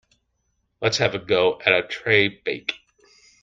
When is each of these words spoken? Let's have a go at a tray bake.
Let's 0.81 0.97
have 0.97 1.13
a 1.13 1.19
go 1.19 1.61
at 1.63 1.71
a 1.73 1.83
tray 1.87 2.27
bake. 2.27 2.73